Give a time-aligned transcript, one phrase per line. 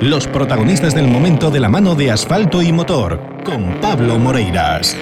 [0.00, 4.94] Los protagonistas del momento de la mano de asfalto y motor, con Pablo Moreiras.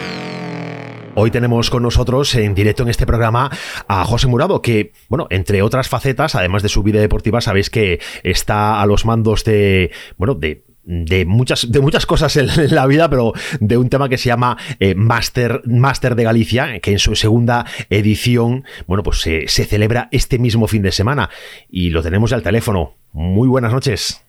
[1.17, 3.51] Hoy tenemos con nosotros en directo en este programa
[3.89, 8.01] a José Murado, que, bueno, entre otras facetas, además de su vida deportiva, sabéis que
[8.23, 13.09] está a los mandos de, bueno, de de muchas, de muchas cosas en, la vida,
[13.09, 17.17] pero de un tema que se llama eh, Master, Master de Galicia, que en su
[17.17, 21.31] segunda edición, bueno, pues se, se celebra este mismo fin de semana
[21.71, 22.95] y lo tenemos al teléfono.
[23.13, 24.24] Muy buenas noches.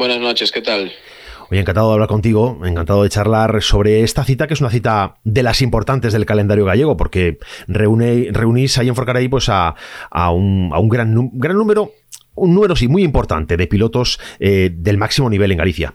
[0.00, 0.90] Buenas noches, ¿qué tal?
[1.50, 5.16] Oye, encantado de hablar contigo, encantado de charlar sobre esta cita, que es una cita
[5.24, 7.36] de las importantes del calendario gallego, porque
[7.68, 9.74] reúne, reunís ahí en Forcaray pues, a,
[10.10, 11.92] a, un, a un gran, gran número
[12.34, 15.94] un número sí muy importante de pilotos eh, del máximo nivel en Galicia.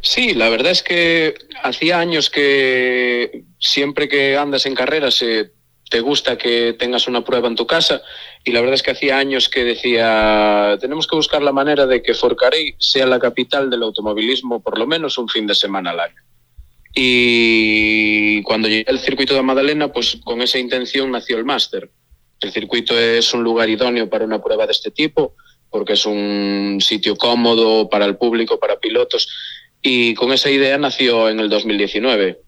[0.00, 1.34] Sí, la verdad es que
[1.64, 5.50] hacía años que siempre que andas en carreras eh,
[5.90, 8.00] te gusta que tengas una prueba en tu casa
[8.44, 12.02] y la verdad es que hacía años que decía tenemos que buscar la manera de
[12.02, 16.00] que Forcarey sea la capital del automovilismo por lo menos un fin de semana al
[16.00, 16.22] año.
[16.94, 21.90] Y cuando llegué al circuito de Madalena, pues con esa intención nació el máster.
[22.40, 25.34] El circuito es un lugar idóneo para una prueba de este tipo,
[25.70, 29.28] porque es un sitio cómodo para el público, para pilotos,
[29.82, 32.40] y con esa idea nació en el 2019.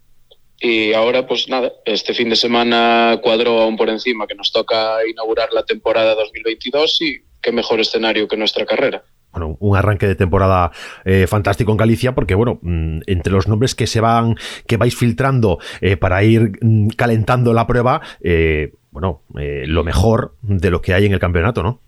[0.61, 4.97] Y ahora, pues nada, este fin de semana cuadró aún por encima que nos toca
[5.09, 10.15] inaugurar la temporada 2022 y qué mejor escenario que nuestra carrera bueno, un arranque de
[10.15, 10.71] temporada
[11.05, 14.35] eh, fantástico en Galicia, porque bueno, mm, entre los nombres que se van,
[14.67, 20.35] que vais filtrando eh, para ir mm, calentando la prueba, eh, bueno, eh, lo mejor
[20.41, 21.81] de lo que hay en el campeonato, ¿no?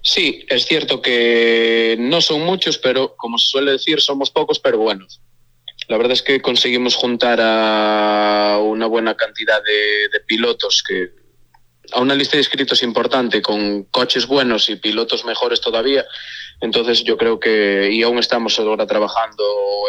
[0.00, 4.78] Sí, es cierto que no son muchos, pero como se suele decir, somos pocos, pero
[4.78, 5.20] buenos.
[5.88, 11.10] La verdad es que conseguimos juntar a una buena cantidad de, de pilotos que
[11.92, 16.04] a una lista de inscritos importante con coches buenos y pilotos mejores todavía.
[16.60, 19.44] Entonces yo creo que, y aún estamos ahora trabajando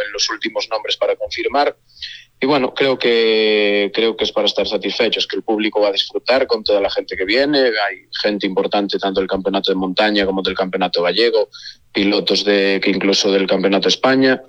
[0.06, 1.78] en los últimos nombres para confirmar,
[2.44, 5.92] y bueno, creo que, creo que es para estar satisfechos, que el público va a
[5.94, 7.60] disfrutar con toda la gente que viene.
[7.60, 11.48] Hay gente importante tanto del campeonato de montaña como del campeonato gallego,
[11.94, 14.42] pilotos de, que incluso del campeonato de España.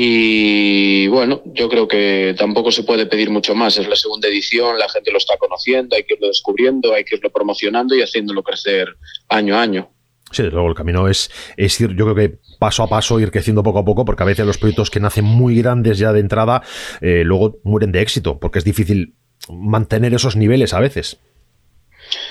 [0.00, 3.78] Y bueno, yo creo que tampoco se puede pedir mucho más.
[3.78, 7.16] Es la segunda edición, la gente lo está conociendo, hay que irlo descubriendo, hay que
[7.16, 8.94] irlo promocionando y haciéndolo crecer
[9.28, 9.90] año a año.
[10.30, 13.64] Sí, luego el camino es, es ir, yo creo que paso a paso, ir creciendo
[13.64, 16.62] poco a poco, porque a veces los proyectos que nacen muy grandes ya de entrada,
[17.00, 19.16] eh, luego mueren de éxito, porque es difícil
[19.50, 21.18] mantener esos niveles a veces.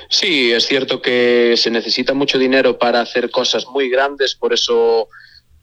[0.08, 5.10] Sí, es cierto que se necesita mucho dinero para hacer cosas muy grandes, por eso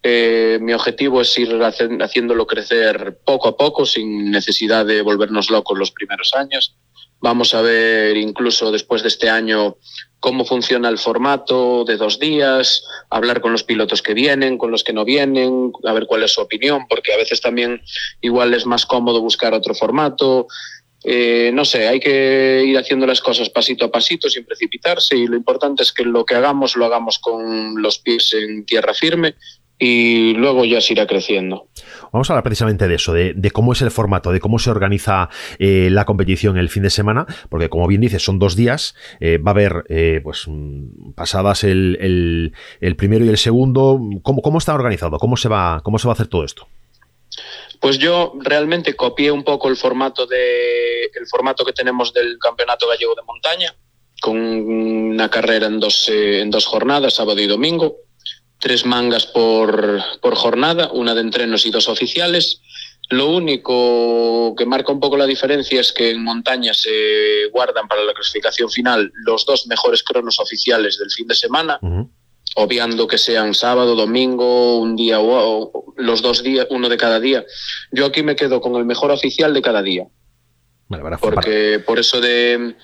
[0.06, 5.78] eh, mi objetivo es ir haciéndolo crecer poco a poco, sin necesidad de volvernos locos
[5.78, 6.76] los primeros años.
[7.20, 9.78] Vamos a ver incluso después de este año
[10.20, 14.84] cómo funciona el formato de dos días, hablar con los pilotos que vienen, con los
[14.84, 17.80] que no vienen, a ver cuál es su opinión, porque a veces también
[18.20, 20.48] igual es más cómodo buscar otro formato.
[21.02, 25.26] Eh, no sé, hay que ir haciendo las cosas pasito a pasito sin precipitarse y
[25.26, 29.34] lo importante es que lo que hagamos lo hagamos con los pies en tierra firme
[29.78, 31.68] y luego ya se irá creciendo.
[32.12, 35.28] Vamos a hablar precisamente de eso, de, cómo es el formato, de cómo se organiza
[35.58, 39.38] eh, la competición el fin de semana, porque como bien dices, son dos días, eh,
[39.38, 44.00] va a haber eh, pues mm, pasadas el, el, primero y el segundo.
[44.22, 45.18] ¿Cómo, ¿Cómo está organizado?
[45.18, 46.68] ¿Cómo se, va, ¿Cómo se va a hacer todo esto?
[47.80, 52.86] Pues yo realmente copié un poco el formato de el formato que tenemos del Campeonato
[52.88, 53.74] Gallego de Montaña,
[54.20, 57.96] con una carrera en dos, en dos jornadas, sábado y domingo
[58.64, 62.62] tres mangas por, por jornada, una de entrenos y dos oficiales.
[63.10, 68.02] Lo único que marca un poco la diferencia es que en montaña se guardan para
[68.02, 71.78] la clasificación final los dos mejores cronos oficiales del fin de semana,
[72.56, 77.44] obviando que sean sábado, domingo, un día o, los dos días, uno de cada día.
[77.92, 80.06] Yo aquí me quedo con el mejor oficial de cada día.
[81.20, 82.76] porque por eso de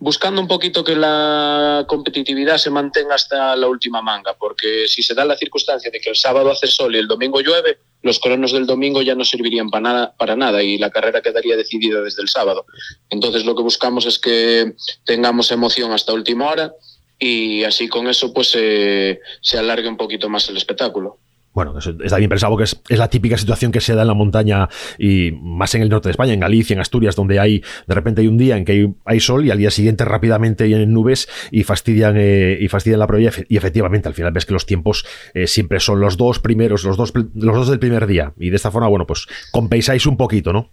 [0.00, 5.14] buscando un poquito que la competitividad se mantenga hasta la última manga, porque si se
[5.14, 8.52] da la circunstancia de que el sábado hace sol y el domingo llueve, los cronos
[8.52, 12.22] del domingo ya no servirían para nada, para nada y la carrera quedaría decidida desde
[12.22, 12.64] el sábado.
[13.10, 14.74] Entonces lo que buscamos es que
[15.04, 16.72] tengamos emoción hasta última hora
[17.18, 21.18] y así con eso pues se alargue un poquito más el espectáculo.
[21.52, 24.68] Bueno, está bien pensado que es, la típica situación que se da en la montaña
[24.98, 28.20] y más en el norte de España, en Galicia, en Asturias, donde hay de repente
[28.20, 31.64] hay un día en que hay, sol y al día siguiente rápidamente vienen nubes y
[31.64, 35.04] fastidian eh, y fastidian la prueba y efectivamente al final ves que los tiempos
[35.34, 38.56] eh, siempre son los dos primeros, los dos, los dos del primer día y de
[38.56, 40.70] esta forma, bueno, pues compensáis un poquito, ¿no?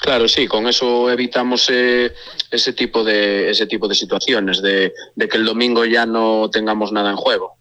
[0.00, 2.12] Claro, sí, con eso evitamos eh,
[2.50, 7.10] ese tipo de ese tipo de situaciones, de que el domingo ya no tengamos nada
[7.10, 7.59] en juego.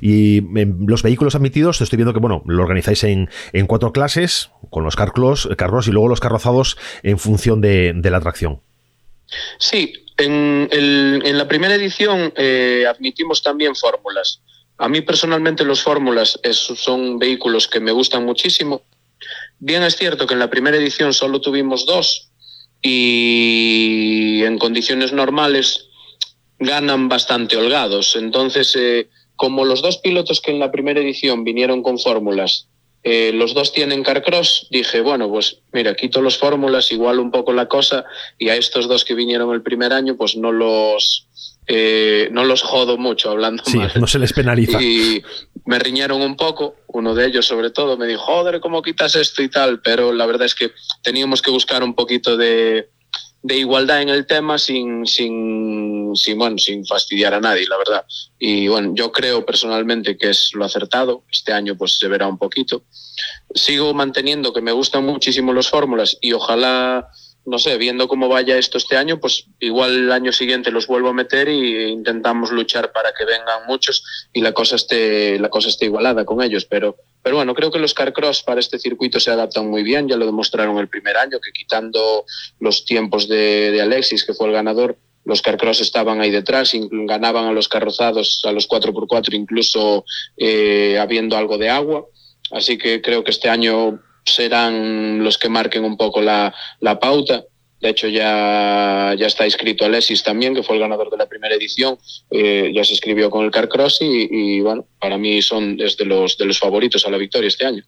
[0.00, 0.40] Y
[0.86, 3.28] los vehículos admitidos, estoy viendo que bueno, lo organizáis en,
[3.66, 8.60] cuatro clases, con los carros, carros y luego los carrozados en función de, la atracción.
[9.58, 14.40] Sí, en, la primera edición eh, admitimos también fórmulas.
[14.78, 18.82] A mí personalmente los fórmulas son vehículos que me gustan muchísimo.
[19.58, 22.30] Bien es cierto que en la primera edición solo tuvimos dos
[22.82, 25.86] y en condiciones normales
[26.58, 28.16] ganan bastante holgados.
[28.16, 32.68] Entonces, eh, como los dos pilotos que en la primera edición vinieron con fórmulas,
[33.08, 37.52] eh, los dos tienen carcross, dije, bueno, pues mira, quito los fórmulas, igual un poco
[37.52, 38.04] la cosa,
[38.36, 41.28] y a estos dos que vinieron el primer año, pues no los,
[41.68, 44.82] eh, no los jodo mucho hablando sí, No se les penaliza.
[44.82, 45.22] Y
[45.66, 49.40] me riñeron un poco, uno de ellos sobre todo, me dijo, joder, ¿cómo quitas esto
[49.40, 49.80] y tal?
[49.82, 50.72] Pero la verdad es que
[51.04, 52.88] teníamos que buscar un poquito de,
[53.46, 58.04] de igualdad en el tema sin, sin, sin, bueno, sin fastidiar a nadie, la verdad.
[58.40, 61.22] Y bueno, yo creo personalmente que es lo acertado.
[61.30, 62.82] Este año pues se verá un poquito.
[63.54, 67.08] Sigo manteniendo que me gustan muchísimo las fórmulas y ojalá
[67.46, 71.10] no sé, viendo cómo vaya esto este año, pues igual el año siguiente los vuelvo
[71.10, 75.68] a meter y intentamos luchar para que vengan muchos y la cosa esté, la cosa
[75.68, 76.64] esté igualada con ellos.
[76.64, 80.16] Pero, pero bueno, creo que los Carcross para este circuito se adaptan muy bien, ya
[80.16, 82.24] lo demostraron el primer año, que quitando
[82.58, 87.52] los tiempos de, Alexis, que fue el ganador, los Carcross estaban ahí detrás, ganaban a
[87.52, 90.04] los carrozados, a los 4x4, incluso
[90.36, 92.06] eh, habiendo algo de agua.
[92.50, 96.52] Así que creo que este año serán los que marquen un poco la,
[97.00, 97.44] pauta.
[97.80, 101.54] De hecho, ya, ya está inscrito Alexis también, que fue el ganador de la primera
[101.54, 101.98] edición.
[102.30, 106.38] Eh, ya se escribió con el Carcross y, y, bueno, para mí son desde los,
[106.38, 107.84] de los favoritos a la victoria este año.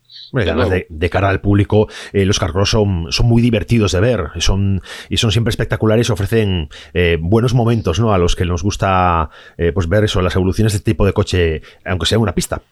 [0.88, 5.16] de, cara al público, eh, los Carcross son, son muy divertidos de ver son, y
[5.16, 8.12] son siempre espectaculares ofrecen eh, buenos momentos ¿no?
[8.12, 9.30] a los que nos gusta
[9.72, 12.62] pues ver eso, las evoluciones de este tipo de coche, aunque sea una pista.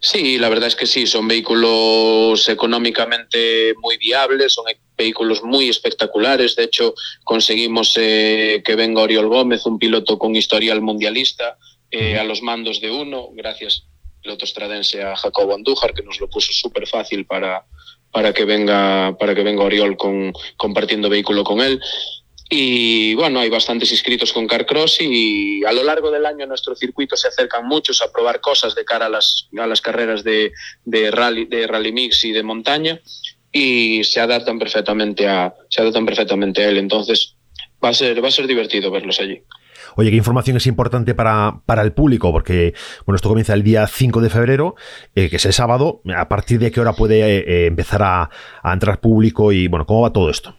[0.00, 4.66] Sí, la verdad es que sí, son vehículos económicamente muy viables, son
[4.96, 6.54] vehículos muy espectaculares.
[6.56, 11.56] De hecho, conseguimos eh, que venga Oriol Gómez, un piloto con historial mundialista,
[11.90, 13.86] eh, a los mandos de uno, gracias
[14.20, 17.64] piloto estradense a Jacobo Andújar, que nos lo puso súper fácil para,
[18.10, 21.80] para que venga para que venga Oriol con, compartiendo vehículo con él.
[22.50, 27.14] Y bueno, hay bastantes inscritos con Carcross y a lo largo del año nuestro circuito
[27.14, 30.52] se acercan muchos a probar cosas de cara a las, a las carreras de,
[30.84, 33.00] de, rally, de rally mix y de montaña
[33.52, 36.78] y se adaptan perfectamente a, se adaptan perfectamente a él.
[36.78, 37.36] Entonces
[37.84, 39.42] va a ser, va a ser divertido verlos allí.
[39.96, 42.30] Oye, ¿qué información es importante para, para el público?
[42.30, 42.72] Porque,
[43.04, 44.74] bueno, esto comienza el día 5 de febrero,
[45.14, 46.02] eh, que es el sábado.
[46.16, 48.30] ¿A partir de qué hora puede eh, empezar a,
[48.62, 50.57] a entrar público y, bueno, cómo va todo esto?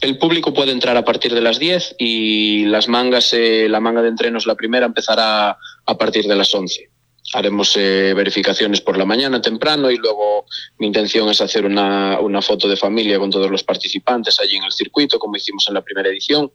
[0.00, 4.00] El público puede entrar a partir de las 10 y las mangas, eh, la manga
[4.00, 6.88] de entrenos, la primera, empezará a partir de las 11.
[7.34, 10.46] Haremos eh, verificaciones por la mañana temprano y luego
[10.78, 14.64] mi intención es hacer una, una, foto de familia con todos los participantes allí en
[14.64, 16.52] el circuito, como hicimos en la primera edición.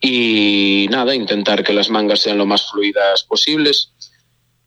[0.00, 3.92] Y nada, intentar que las mangas sean lo más fluidas posibles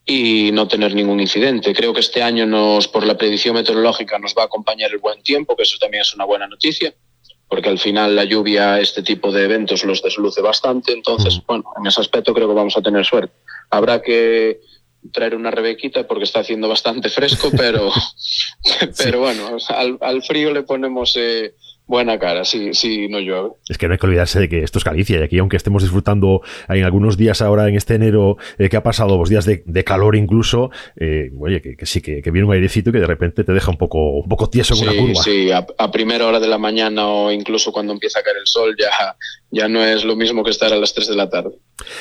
[0.06, 1.74] y no tener ningún incidente.
[1.74, 5.24] Creo que este año nos, por la predicción meteorológica nos va a acompañar el buen
[5.24, 6.94] tiempo, que eso también es una buena noticia
[7.48, 11.88] porque al final la lluvia, este tipo de eventos los desluce bastante, entonces, bueno, en
[11.88, 13.34] ese aspecto creo que vamos a tener suerte.
[13.70, 14.62] Habrá que
[15.12, 17.92] traer una rebequita porque está haciendo bastante fresco, pero,
[18.98, 21.54] pero bueno, al, al, frío le ponemos eh,
[21.88, 23.50] buena cara, sí, sí, no llueve.
[23.70, 25.84] Es que no hay que olvidarse de que esto es Galicia y aquí, aunque estemos
[25.84, 29.84] disfrutando en algunos días ahora en este enero eh, que ha pasado, los días de,
[29.84, 33.70] calor incluso, eh, oye, que, sí, que, viene un airecito que de repente te deja
[33.70, 35.22] un poco, un poco tieso en una curva.
[35.22, 38.48] Sí, a, a, primera hora de la mañana o incluso cuando empieza a caer el
[38.48, 39.16] sol ya,
[39.52, 41.52] ya no es lo mismo que estar a las 3 de la tarde.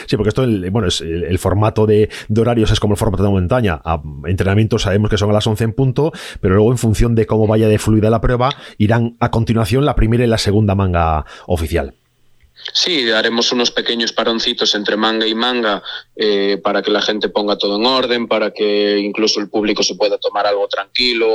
[0.06, 3.80] Sí, porque esto, bueno, es el, formato de, horarios es como el formato de montaña.
[3.84, 7.26] A entrenamientos sabemos que son a las 11 en punto, pero luego en función de
[7.26, 11.24] cómo vaya de fluida la prueba, irán a continuación la primera y la segunda manga
[11.46, 11.94] oficial.
[12.72, 15.82] Sí, haremos unos pequeños paroncitos entre manga y manga
[16.16, 19.96] eh, para que la gente ponga todo en orden, para que incluso el público se
[19.96, 21.28] pueda tomar algo tranquilo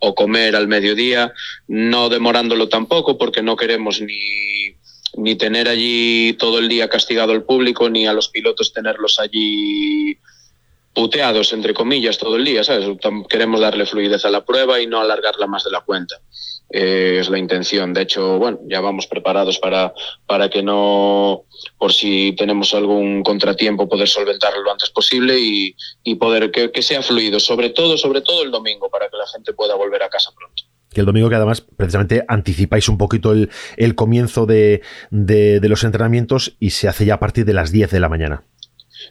[0.00, 1.32] o, comer al mediodía,
[1.66, 4.76] no demorándolo tampoco porque no queremos ni
[5.16, 10.18] ni tener allí todo el día castigado al público, ni a los pilotos tenerlos allí
[10.98, 12.88] puteados, entre comillas, todo el día, ¿sabes?
[13.28, 16.16] Queremos darle fluidez a la prueba y no alargarla más de la cuenta.
[16.70, 17.94] Eh, es la intención.
[17.94, 19.94] De hecho, bueno, ya vamos preparados para,
[20.26, 21.44] para que no,
[21.78, 27.00] por si tenemos algún contratiempo, poder solventarlo lo antes posible y, y poder que, sea
[27.00, 30.32] fluido, sobre todo, sobre todo el domingo, para que la gente pueda volver a casa
[30.36, 35.60] pronto que el domingo que además precisamente anticipáis un poquito el, el comienzo de, de,
[35.68, 38.44] los entrenamientos y se hace ya a partir de las 10 de la mañana.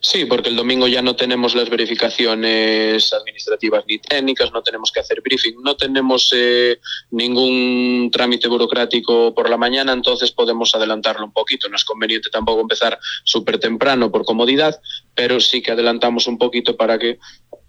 [0.01, 4.99] Sí, porque el domingo ya no tenemos las verificaciones administrativas ni técnicas, no tenemos que
[4.99, 6.79] hacer briefing, no tenemos eh,
[7.11, 11.69] ningún trámite burocrático por la mañana, entonces podemos adelantarlo un poquito.
[11.69, 14.79] No es conveniente tampoco empezar súper temprano por comodidad,
[15.15, 17.19] pero sí que adelantamos un poquito para que,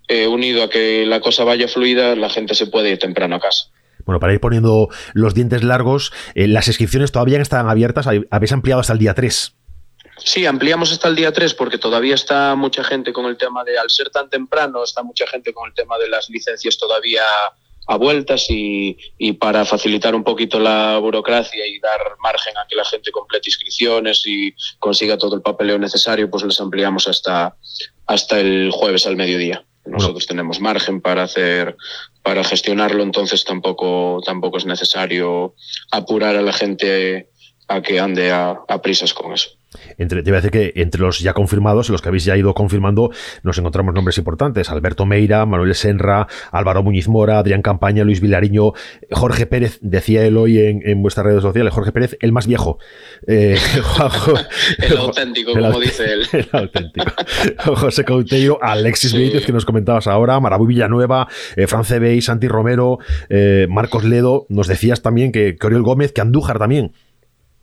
[0.08, 3.40] eh, unido a que la cosa vaya fluida, la gente se puede ir temprano a
[3.40, 3.70] casa.
[4.04, 8.80] Bueno, para ir poniendo los dientes largos, eh, las inscripciones todavía están abiertas, habéis ampliado
[8.80, 9.57] hasta el día 3.
[10.24, 13.78] Sí, ampliamos hasta el día 3 porque todavía está mucha gente con el tema de,
[13.78, 17.22] al ser tan temprano, está mucha gente con el tema de las licencias todavía
[17.88, 18.98] a vueltas y,
[19.40, 24.22] para facilitar un poquito la burocracia y dar margen a que la gente complete inscripciones
[24.26, 27.56] y consiga todo el papeleo necesario, pues les ampliamos hasta,
[28.06, 29.64] hasta el jueves al mediodía.
[29.86, 31.76] Nosotros tenemos margen para hacer,
[32.22, 35.54] para gestionarlo, entonces tampoco, tampoco es necesario
[35.90, 37.30] apurar a la gente
[37.68, 39.57] a que ande a prisas con eso.
[39.98, 42.54] Entre, te voy a decir que entre los ya confirmados, los que habéis ya ido
[42.54, 43.10] confirmando,
[43.42, 44.70] nos encontramos nombres importantes.
[44.70, 48.72] Alberto Meira, Manuel Senra, Álvaro Muñiz Mora, Adrián Campaña, Luis Vilariño,
[49.10, 52.78] Jorge Pérez, decía él hoy en, vuestras redes sociales, Jorge Pérez, el más viejo.
[53.26, 53.58] Eh,
[54.78, 56.26] el auténtico, como dice él.
[56.32, 57.06] El auténtico.
[57.76, 59.32] José Couteiro, Alexis sí.
[59.44, 62.98] que nos comentabas ahora, Marabú Villanueva, eh, Fran Cebey, Santi Romero,
[63.28, 64.46] eh, Marcos Ledo.
[64.48, 66.92] Nos decías también que, que Oriol Gómez, que Andújar también.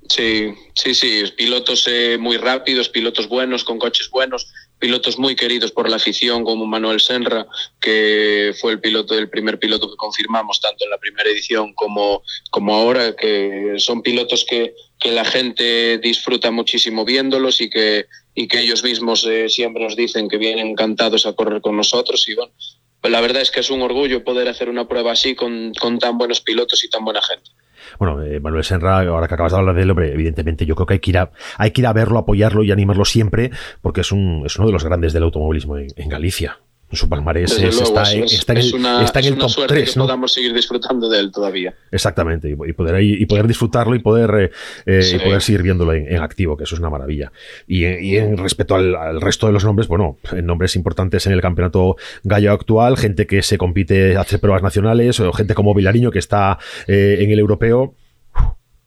[0.08, 4.48] Sí, sí, sí, pilotos eh, muy rápidos, pilotos buenos, con coches buenos,
[4.78, 7.48] pilotos muy queridos por la afición como Manuel Senra,
[7.82, 12.22] que fue el piloto el primer piloto que confirmamos tanto en la primera edición como,
[12.52, 18.48] como ahora, que son pilotos que, que la gente disfruta muchísimo viéndolos y que, y
[18.48, 22.36] que ellos mismos eh, siempre nos dicen que vienen encantados a correr con nosotros y
[22.36, 22.54] bueno,
[23.02, 25.98] pues la verdad es que es un orgullo poder hacer una prueba así con, con
[25.98, 27.50] tan buenos pilotos y tan buena gente.
[28.00, 30.86] Bueno, eh, Manuel Senra, ahora que acabas de hablar de él, hombre, evidentemente yo creo
[30.86, 33.52] que hay que ir a, hay que ir a verlo, apoyarlo y animarlo siempre,
[33.82, 36.60] porque es, un, es uno de los grandes del automovilismo en Galicia
[36.92, 39.94] su palmarés está, en, está, en, el, está en el top 3.
[39.94, 40.06] Que ¿no?
[40.06, 41.74] podamos seguir disfrutando de él todavía.
[41.92, 44.52] Exactamente, y, poder, y poder disfrutarlo y poder, eh,
[44.86, 45.16] eh, sí.
[45.16, 47.32] y poder seguir viéndolo en, activo, que eso es una maravilla.
[47.68, 51.42] Y, y en respecto al, al, resto de los nombres, bueno, nombres importantes en el
[51.42, 56.20] campeonato gallo actual, gente que se compite, hace pruebas nacionales, o gente como Vilariño que
[56.20, 57.96] está eh, en el europeo.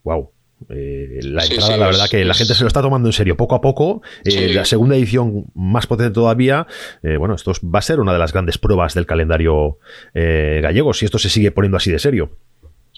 [0.04, 0.32] Wow,
[0.68, 3.08] eh, la sí, entrada, sí, la verdad es, que la gente se lo está tomando
[3.08, 4.02] en serio poco a poco.
[4.24, 4.48] Eh, sí.
[4.52, 6.66] La segunda edición más potente todavía.
[7.02, 9.78] Eh, bueno, esto va a ser una de las grandes pruebas del calendario
[10.14, 12.36] gallego, si esto se sigue poniendo así de serio.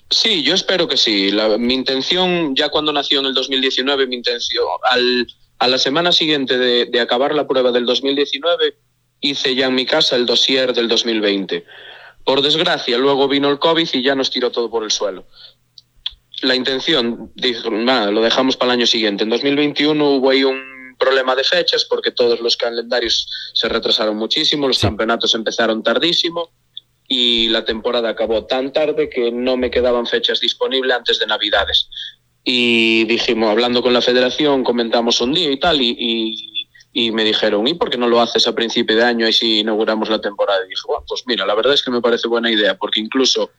[0.09, 1.31] Sí, yo espero que sí.
[1.31, 5.27] La, mi intención, ya cuando nació en el 2019, mi intención, al,
[5.59, 8.75] a la semana siguiente de, de acabar la prueba del 2019,
[9.21, 11.65] hice ya en mi casa el dossier del 2020.
[12.25, 15.25] Por desgracia, luego vino el COVID y ya nos tiró todo por el suelo
[16.43, 19.25] la intención, dijo, nada, lo dejamos para el año siguiente.
[19.25, 24.69] En 2021 hubo ahí un problema de fechas porque todos los calendarios se retrasaron muchísimo,
[24.69, 24.87] los sí.
[24.87, 26.51] campeonatos empezaron tardísimo
[27.09, 31.89] y la temporada acabó tan tarde que no me quedaban fechas disponibles antes de Navidades.
[32.45, 37.25] Y dijimos, hablando con la federación, comentamos un día y tal, y, y, y me
[37.25, 40.21] dijeron, ¿y por qué no lo haces a principio de año y si inauguramos la
[40.21, 40.65] temporada?
[40.65, 43.51] Y dije, bueno, pues mira, la verdad es que me parece buena idea, porque incluso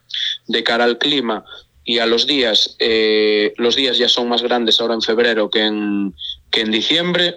[0.47, 1.43] de cara al clima,
[1.91, 5.59] y a los días, eh, los días ya son más grandes ahora en febrero que
[5.59, 6.15] en,
[6.49, 7.35] que en diciembre.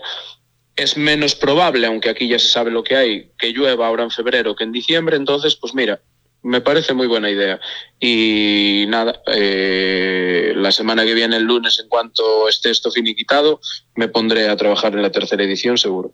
[0.76, 4.12] Es menos probable, aunque aquí ya se sabe lo que hay, que llueva ahora en
[4.12, 5.16] febrero que en diciembre.
[5.16, 6.00] Entonces, pues mira,
[6.42, 7.58] me parece muy buena idea.
[7.98, 13.60] Y nada, eh, la semana que viene, el lunes, en cuanto esté esto finiquitado,
[13.96, 16.12] me pondré a trabajar en la tercera edición, seguro.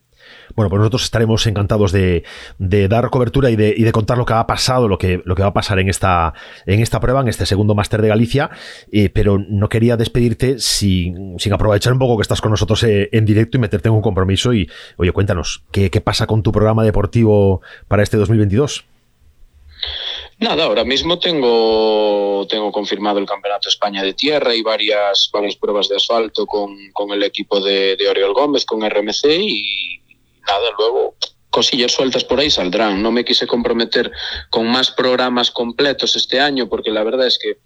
[0.55, 2.25] Bueno, pues nosotros estaremos encantados de,
[2.59, 5.43] dar cobertura y de, y de, contar lo que ha pasado, lo que, lo que
[5.43, 6.35] va a pasar en esta,
[6.67, 8.51] en esta prueba, en este segundo máster de Galicia,
[8.93, 13.09] eh, pero no quería despedirte sin, sin, aprovechar un poco que estás con nosotros eh,
[13.13, 16.83] en directo y meterte en un compromiso y, oye, cuéntanos, ¿qué, pasa con tu programa
[16.83, 18.85] deportivo para este 2022?
[20.39, 25.89] Nada, ahora mismo tengo, tengo confirmado el Campeonato España de Tierra y varias, varias pruebas
[25.89, 26.77] de asfalto con,
[27.13, 30.00] el equipo de Oriol Gómez, con RMC y,
[30.79, 31.17] luego
[31.51, 33.03] cosillas sueltas por ahí saldrán.
[33.03, 34.11] No me quise comprometer
[34.51, 37.59] con más programas completos este año porque la verdad es que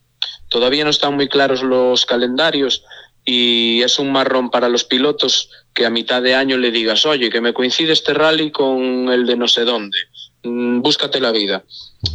[0.48, 2.84] todavía no están muy claros los calendarios
[3.24, 7.30] y es un marrón para los pilotos que a mitad de año le digas, oye,
[7.30, 9.96] que me coincide este rally con el de no sé dónde,
[10.44, 11.64] búscate la vida.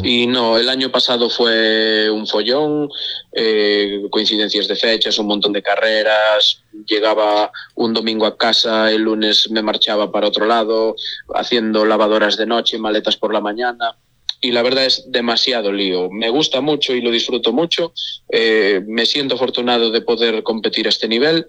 [0.03, 2.89] Y no, el año pasado fue un follón,
[3.33, 9.49] eh, coincidencias de fechas, un montón de carreras, llegaba un domingo a casa, el lunes
[9.49, 10.95] me marchaba para otro lado,
[11.33, 13.95] haciendo lavadoras de noche, maletas por la mañana.
[14.41, 16.09] y la verdad es demasiado lío.
[16.09, 17.91] Me gusta mucho y lo disfruto mucho.
[18.29, 21.45] Eh, me siento afortunado de poder competir a este nivel,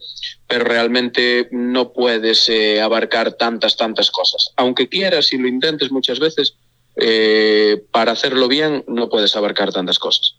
[0.48, 4.50] pero realmente no puedes eh, abarcar tantas, tantas cosas.
[4.56, 6.56] Aunque quieras y lo intentes muchas veces,
[7.00, 10.36] eh, para hacerlo bien no puedes abarcar tantas cosas.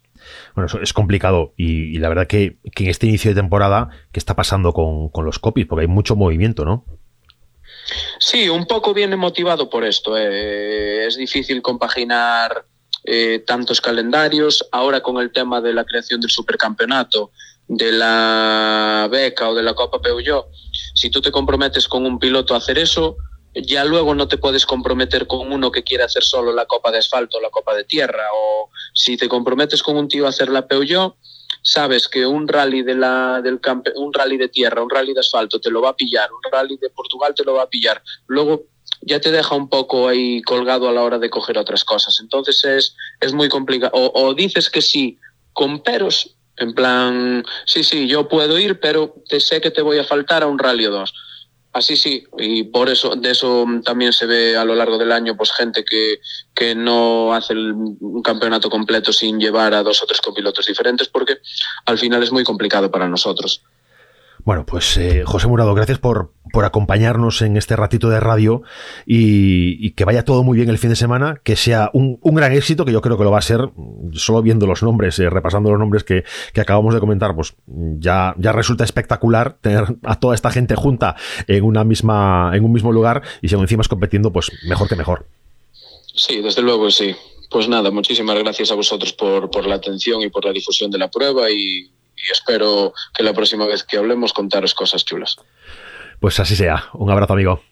[0.54, 4.36] Bueno, eso es complicado y, la verdad que, en este inicio de temporada, ¿qué está
[4.36, 5.66] pasando con, con los copies?
[5.66, 6.84] Porque hay mucho movimiento, ¿no?
[8.18, 10.16] Sí, un poco viene motivado por esto.
[10.16, 11.06] Eh.
[11.06, 12.64] Es difícil compaginar
[13.04, 14.68] eh, tantos calendarios.
[14.72, 17.32] Ahora con el tema de la creación del supercampeonato,
[17.66, 20.46] de la beca o de la Copa Peugeot,
[20.94, 23.16] si tú te comprometes con un piloto a hacer eso,
[23.54, 26.98] ya luego no te puedes comprometer con uno que quiere hacer solo la Copa de
[26.98, 28.24] Asfalto o la Copa de Tierra.
[28.34, 31.16] O si te comprometes con un tío a hacer la Peugeot,
[31.62, 33.60] sabes que un rally de la del
[33.96, 36.76] un rally de tierra, un rally de asfalto te lo va a pillar, un rally
[36.76, 38.02] de Portugal te lo va a pillar.
[38.26, 38.64] Luego
[39.02, 42.18] ya te deja un poco ahí colgado a la hora de coger otras cosas.
[42.20, 43.92] Entonces es, es muy complicado.
[43.94, 45.18] O, o dices que sí
[45.52, 49.98] con peros, en plan, sí, sí, yo puedo ir, pero te sé que te voy
[49.98, 51.12] a faltar a un rally o dos
[51.72, 55.36] Así sí, y por eso, de eso también se ve a lo largo del año,
[55.36, 56.20] pues gente que,
[56.54, 61.38] que no hace un campeonato completo sin llevar a dos o tres copilotos diferentes, porque
[61.86, 63.62] al final es muy complicado para nosotros.
[64.44, 68.62] Bueno, pues eh, José Murado, gracias por, por, acompañarnos en este ratito de radio
[69.06, 72.84] y, que vaya todo muy bien el fin de semana, que sea un, gran éxito,
[72.84, 73.70] que yo creo que lo va a ser,
[74.14, 76.24] solo viendo los nombres, eh, repasando los nombres que,
[76.60, 81.14] acabamos de comentar, pues ya, ya resulta espectacular tener a toda esta gente junta
[81.46, 84.96] en una misma, en un mismo lugar y si encima es competiendo, pues mejor que
[84.96, 85.26] mejor.
[86.14, 87.14] Sí, desde luego sí.
[87.48, 90.98] Pues nada, muchísimas gracias a vosotros por, por la atención y por la difusión de
[90.98, 91.90] la prueba y
[92.26, 95.36] y espero que la próxima vez que hablemos contaros cosas chulas.
[96.20, 96.84] Pues así sea.
[96.92, 97.62] Un abrazo, amigo.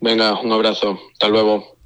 [0.00, 0.98] Venga, un abrazo.
[1.12, 1.76] Hasta luego.